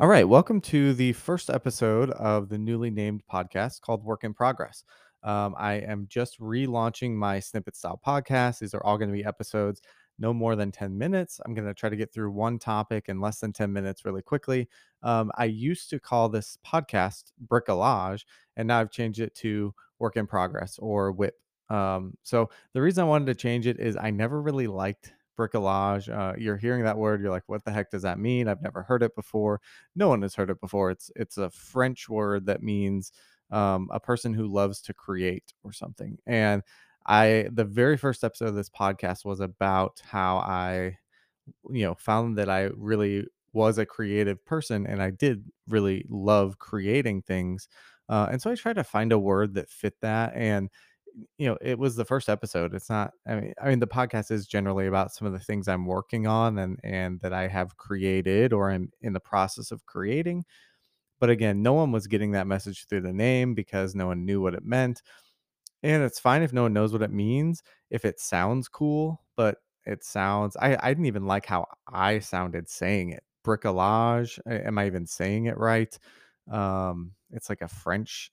[0.00, 4.32] All right, welcome to the first episode of the newly named podcast called Work in
[4.32, 4.84] Progress.
[5.24, 8.60] Um, I am just relaunching my snippet style podcast.
[8.60, 9.82] These are all going to be episodes
[10.20, 11.40] no more than 10 minutes.
[11.44, 14.22] I'm going to try to get through one topic in less than 10 minutes really
[14.22, 14.68] quickly.
[15.02, 18.24] Um, I used to call this podcast Bricolage,
[18.56, 21.34] and now I've changed it to Work in Progress or WHIP.
[21.70, 26.08] Um, so the reason I wanted to change it is I never really liked bricolage.
[26.08, 28.48] Uh, you're hearing that word, you're like, what the heck does that mean?
[28.48, 29.60] I've never heard it before.
[29.94, 30.90] No one has heard it before.
[30.90, 33.12] It's it's a French word that means
[33.50, 36.18] um, a person who loves to create or something.
[36.26, 36.62] And
[37.06, 40.98] I the very first episode of this podcast was about how I,
[41.70, 46.58] you know, found that I really was a creative person and I did really love
[46.58, 47.68] creating things.
[48.08, 50.32] Uh, and so I tried to find a word that fit that.
[50.34, 50.70] And
[51.36, 52.74] you know, it was the first episode.
[52.74, 55.68] It's not I mean I mean the podcast is generally about some of the things
[55.68, 59.86] I'm working on and and that I have created or I'm in the process of
[59.86, 60.44] creating.
[61.20, 64.40] But again, no one was getting that message through the name because no one knew
[64.40, 65.02] what it meant.
[65.82, 69.58] And it's fine if no one knows what it means, if it sounds cool, but
[69.86, 73.24] it sounds I I didn't even like how I sounded saying it.
[73.44, 75.96] Bricolage, am I even saying it right?
[76.50, 78.30] Um, it's like a French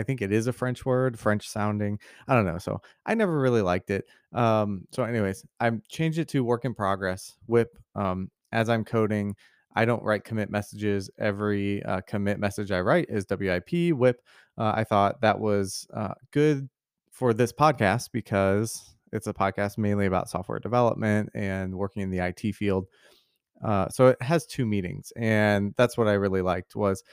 [0.00, 1.98] I think it is a French word, French sounding.
[2.26, 4.06] I don't know, so I never really liked it.
[4.32, 7.76] Um, so anyways, I'm changed it to work in progress, WHIP.
[7.94, 9.36] Um, as I'm coding,
[9.76, 11.10] I don't write commit messages.
[11.18, 14.16] Every uh, commit message I write is WIP, WHIP.
[14.56, 16.68] Uh, I thought that was uh, good
[17.10, 22.18] for this podcast because it's a podcast mainly about software development and working in the
[22.18, 22.86] IT field.
[23.62, 27.04] Uh, so it has two meetings, and that's what I really liked was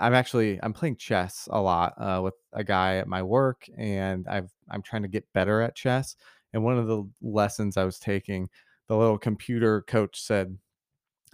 [0.00, 4.26] I'm actually I'm playing chess a lot uh, with a guy at my work, and
[4.28, 6.16] I've I'm trying to get better at chess.
[6.52, 8.48] And one of the lessons I was taking,
[8.88, 10.56] the little computer coach said,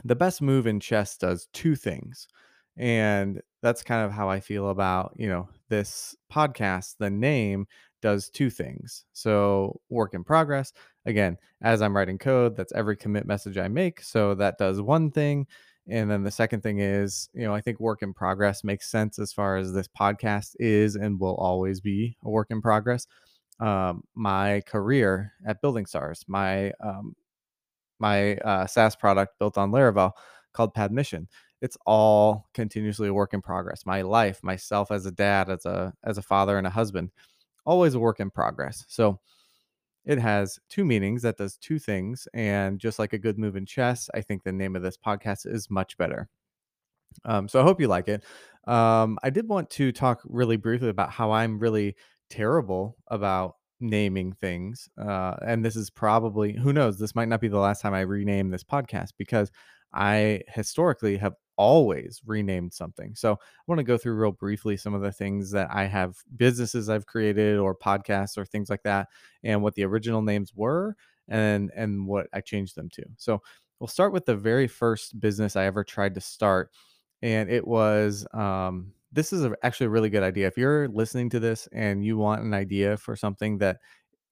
[0.05, 2.28] the best move in chess does two things.
[2.77, 6.97] And that's kind of how I feel about, you know, this podcast.
[6.98, 7.67] The name
[8.03, 9.05] does two things.
[9.13, 10.73] So, work in progress.
[11.07, 14.02] Again, as I'm writing code, that's every commit message I make.
[14.02, 15.47] So, that does one thing.
[15.89, 19.18] And then the second thing is, you know, I think work in progress makes sense
[19.18, 23.06] as far as this podcast is and will always be a work in progress.
[23.61, 27.14] Um, my career at Building Stars, my um,
[27.98, 30.12] my uh, SaaS product built on Laravel
[30.52, 31.28] called Padmission.
[31.61, 33.86] It's all continuously a work in progress.
[33.86, 37.11] My life, myself as a dad, as a as a father and a husband,
[37.64, 38.84] always a work in progress.
[38.89, 39.20] So
[40.05, 42.29] it has two meanings that does two things.
[42.35, 45.47] And just like a good move in chess, I think the name of this podcast
[45.47, 46.29] is much better.
[47.25, 48.25] Um, so I hope you like it.
[48.67, 51.95] Um, I did want to talk really briefly about how I'm really
[52.31, 54.89] terrible about naming things.
[55.01, 58.01] Uh, and this is probably, who knows, this might not be the last time I
[58.01, 59.51] rename this podcast because
[59.92, 63.15] I historically have always renamed something.
[63.15, 66.17] So I want to go through real briefly some of the things that I have
[66.37, 69.09] businesses I've created or podcasts or things like that
[69.42, 70.97] and what the original names were
[71.29, 73.05] and and what I changed them to.
[73.17, 73.42] So
[73.81, 76.70] we'll start with the very first business I ever tried to start
[77.23, 81.31] and it was um this is a, actually a really good idea if you're listening
[81.31, 83.79] to this and you want an idea for something that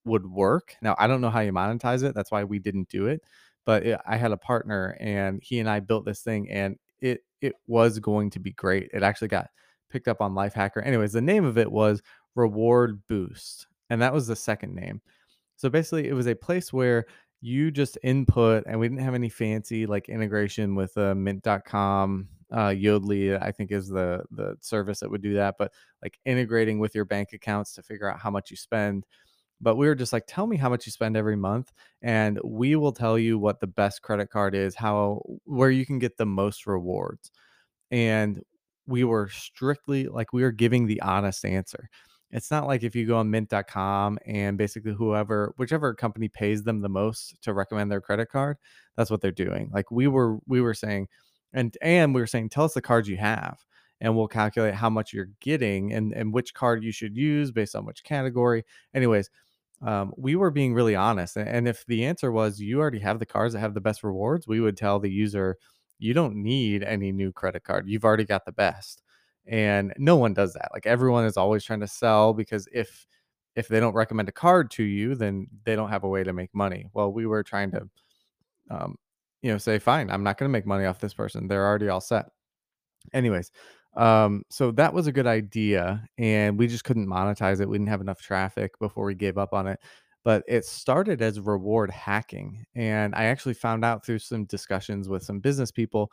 [0.04, 3.06] would work now i don't know how you monetize it that's why we didn't do
[3.06, 3.22] it
[3.64, 7.20] but it, i had a partner and he and i built this thing and it
[7.40, 9.48] it was going to be great it actually got
[9.90, 12.02] picked up on lifehacker anyways the name of it was
[12.34, 15.00] reward boost and that was the second name
[15.56, 17.04] so basically it was a place where
[17.42, 22.68] you just input and we didn't have any fancy like integration with uh, mint.com uh,
[22.68, 25.56] Yodlee, I think, is the the service that would do that.
[25.58, 29.06] But like integrating with your bank accounts to figure out how much you spend.
[29.62, 32.76] But we were just like, tell me how much you spend every month, and we
[32.76, 36.26] will tell you what the best credit card is, how where you can get the
[36.26, 37.30] most rewards.
[37.90, 38.42] And
[38.86, 41.88] we were strictly like we were giving the honest answer.
[42.30, 46.80] It's not like if you go on mint.com and basically whoever whichever company pays them
[46.80, 48.56] the most to recommend their credit card,
[48.96, 49.70] that's what they're doing.
[49.72, 51.08] Like we were we were saying
[51.52, 53.58] and and we were saying tell us the cards you have
[54.00, 57.76] and we'll calculate how much you're getting and and which card you should use based
[57.76, 58.64] on which category.
[58.94, 59.30] Anyways,
[59.84, 61.36] um, we were being really honest.
[61.36, 64.46] And, if the answer was you already have the cards that have the best rewards,
[64.46, 65.56] we would tell the user
[65.98, 67.88] you don't need any new credit card.
[67.88, 69.02] You've already got the best.
[69.46, 70.70] And no one does that.
[70.72, 73.06] Like everyone is always trying to sell because if
[73.56, 76.32] if they don't recommend a card to you, then they don't have a way to
[76.32, 76.86] make money.
[76.94, 77.88] Well, we were trying to
[78.70, 78.96] um,
[79.42, 81.48] you know, say, fine, I'm not going to make money off this person.
[81.48, 82.26] They're already all set.
[83.12, 83.50] Anyways,
[83.96, 87.68] um, so that was a good idea, and we just couldn't monetize it.
[87.68, 89.80] We didn't have enough traffic before we gave up on it.
[90.24, 92.64] But it started as reward hacking.
[92.76, 96.12] And I actually found out through some discussions with some business people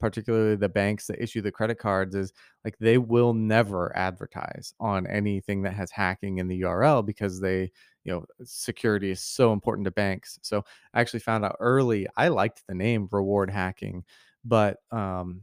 [0.00, 2.32] particularly the banks that issue the credit cards, is
[2.64, 7.70] like they will never advertise on anything that has hacking in the URL because they,
[8.04, 10.38] you know, security is so important to banks.
[10.42, 10.64] So
[10.94, 14.04] I actually found out early I liked the name reward hacking,
[14.44, 15.42] but um,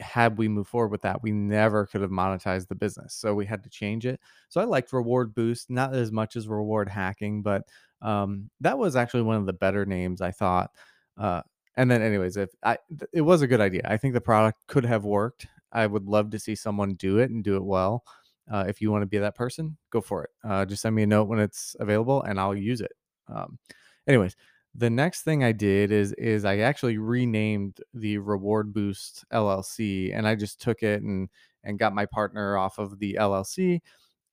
[0.00, 3.14] had we moved forward with that, we never could have monetized the business.
[3.14, 4.20] So we had to change it.
[4.48, 7.62] So I liked Reward Boost, not as much as Reward Hacking, but
[8.02, 10.70] um, that was actually one of the better names I thought.
[11.16, 11.42] Uh,
[11.76, 12.78] and then, anyways, if I,
[13.12, 13.82] it was a good idea.
[13.84, 15.46] I think the product could have worked.
[15.72, 18.04] I would love to see someone do it and do it well.
[18.50, 20.30] Uh, if you want to be that person, go for it.
[20.44, 22.92] Uh, just send me a note when it's available, and I'll use it.
[23.28, 23.58] Um,
[24.06, 24.36] anyways,
[24.76, 30.26] the next thing I did is is I actually renamed the Reward Boost LLC and
[30.28, 31.28] I just took it and
[31.64, 33.80] and got my partner off of the LLC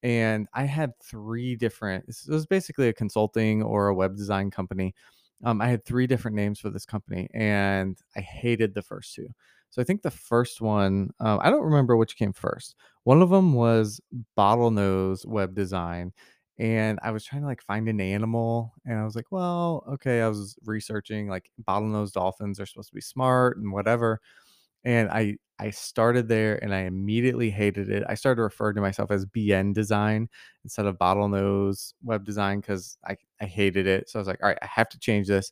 [0.03, 4.93] and I had 3 different this was basically a consulting or a web design company.
[5.45, 9.27] Um, I had 3 different names for this company and I hated the first 2.
[9.69, 12.75] So I think the first one, uh, I don't remember which came first.
[13.05, 13.99] One of them was
[14.37, 16.13] Bottlenose Web Design
[16.59, 20.21] and I was trying to like find an animal, and I was like, well, okay.
[20.21, 24.21] I was researching like bottlenose dolphins are supposed to be smart and whatever.
[24.85, 28.03] And I I started there and I immediately hated it.
[28.09, 30.29] I started referring to myself as BN design
[30.63, 34.09] instead of bottlenose web design because I, I hated it.
[34.09, 35.51] So I was like, all right, I have to change this.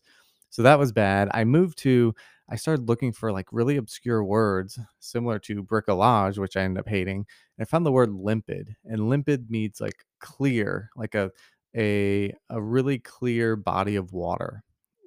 [0.49, 1.29] So that was bad.
[1.33, 2.13] I moved to
[2.49, 6.89] I started looking for like really obscure words similar to bricolage, which I ended up
[6.89, 7.19] hating.
[7.57, 11.31] And I found the word limpid, and limpid means like clear, like a
[11.75, 14.63] a a really clear body of water.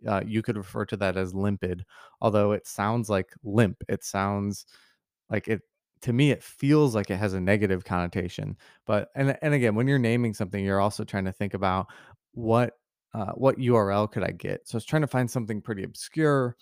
[0.07, 1.85] Uh, you could refer to that as limpid,
[2.21, 3.83] although it sounds like limp.
[3.89, 4.67] It sounds
[5.31, 5.63] like it
[6.03, 8.57] to me it feels like it has a negative connotation.
[8.87, 11.87] But and and again, when you're naming something, you're also trying to think about
[12.33, 12.75] what
[13.15, 14.69] uh, what URL could I get?
[14.69, 16.57] So I was trying to find something pretty obscure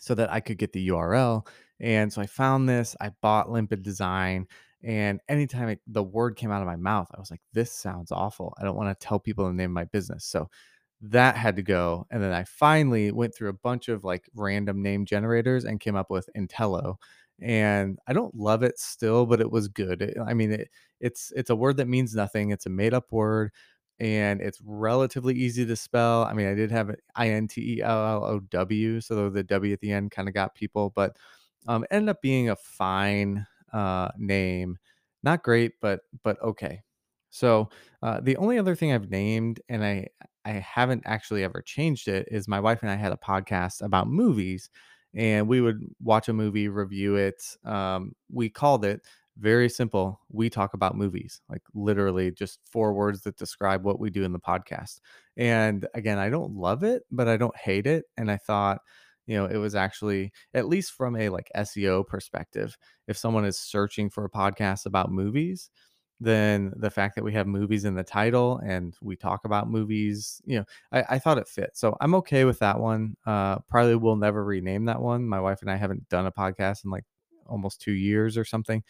[0.00, 1.46] so that I could get the URL.
[1.80, 4.46] And so I found this, I bought Limpid Design,
[4.82, 8.12] and anytime it, the word came out of my mouth, I was like, this sounds
[8.12, 8.54] awful.
[8.58, 10.24] I don't want to tell people the name of my business.
[10.24, 10.48] So
[11.02, 12.06] that had to go.
[12.10, 15.96] And then I finally went through a bunch of like random name generators and came
[15.96, 16.96] up with Intellow.
[17.40, 20.14] And I don't love it still, but it was good.
[20.26, 20.70] I mean, it,
[21.00, 22.50] it's it's a word that means nothing.
[22.50, 23.52] It's a made up word
[23.98, 26.24] and it's relatively easy to spell.
[26.24, 29.42] I mean, I did have I N T E L L O W, so the
[29.42, 31.16] W at the end kind of got people, but
[31.66, 34.78] um, ended up being a fine uh, name.
[35.22, 36.82] Not great, but but okay.
[37.30, 37.68] So
[38.02, 40.08] uh, the only other thing I've named, and I
[40.44, 44.08] I haven't actually ever changed it, is my wife and I had a podcast about
[44.08, 44.70] movies,
[45.14, 47.42] and we would watch a movie, review it.
[47.64, 49.02] Um, we called it
[49.38, 50.20] very simple.
[50.30, 54.32] We talk about movies, like literally just four words that describe what we do in
[54.32, 55.00] the podcast.
[55.36, 58.04] And again, I don't love it, but I don't hate it.
[58.16, 58.80] And I thought,
[59.26, 62.76] you know, it was actually, at least from a like SEO perspective,
[63.08, 65.70] if someone is searching for a podcast about movies,
[66.20, 70.40] then the fact that we have movies in the title and we talk about movies,
[70.46, 71.70] you know, I, I thought it fit.
[71.74, 73.16] So I'm okay with that one.
[73.26, 75.28] Uh, probably will never rename that one.
[75.28, 77.04] My wife and I haven't done a podcast in like
[77.46, 78.82] almost two years or something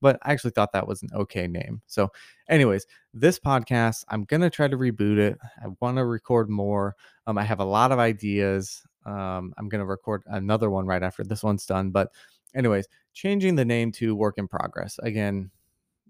[0.00, 1.82] but I actually thought that was an okay name.
[1.86, 2.08] So,
[2.48, 5.38] anyways, this podcast, I'm going to try to reboot it.
[5.62, 6.96] I want to record more.
[7.26, 8.82] Um, I have a lot of ideas.
[9.06, 11.90] Um, I'm going to record another one right after this one's done.
[11.90, 12.12] But,
[12.54, 14.98] anyways, changing the name to work in progress.
[15.02, 15.50] Again,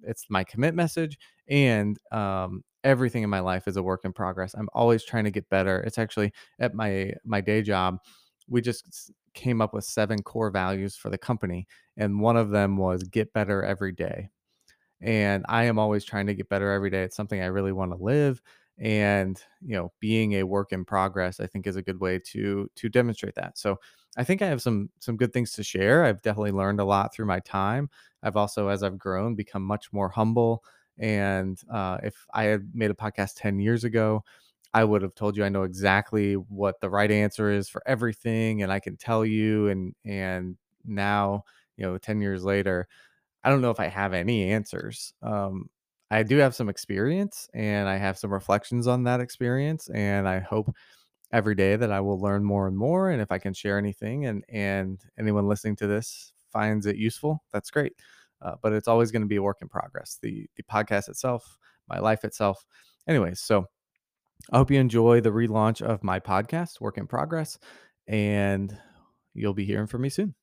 [0.02, 1.18] it's my commit message
[1.49, 5.30] and um, everything in my life is a work in progress i'm always trying to
[5.30, 7.99] get better it's actually at my my day job
[8.49, 11.66] we just came up with seven core values for the company
[11.97, 14.30] and one of them was get better every day
[15.02, 17.92] and i am always trying to get better every day it's something i really want
[17.92, 18.40] to live
[18.79, 22.69] and you know being a work in progress i think is a good way to
[22.75, 23.79] to demonstrate that so
[24.17, 27.12] i think i have some some good things to share i've definitely learned a lot
[27.12, 27.91] through my time
[28.23, 30.65] i've also as i've grown become much more humble
[30.99, 34.25] and uh, if i had made a podcast 10 years ago
[34.73, 38.62] I would have told you I know exactly what the right answer is for everything
[38.62, 41.45] and I can tell you and and now,
[41.77, 42.87] you know, 10 years later,
[43.45, 45.15] I don't know if I have any answers.
[45.23, 45.71] Um
[46.11, 50.40] I do have some experience and I have some reflections on that experience and I
[50.40, 50.75] hope
[51.33, 54.26] every day that I will learn more and more and if I can share anything
[54.26, 57.93] and and anyone listening to this finds it useful, that's great.
[58.43, 60.19] Uh, but it's always going to be a work in progress.
[60.21, 61.57] The the podcast itself,
[61.88, 62.64] my life itself.
[63.07, 63.67] Anyways, so
[64.52, 67.59] I hope you enjoy the relaunch of my podcast, Work in Progress,
[68.09, 68.76] and
[69.35, 70.35] you'll be hearing from me soon.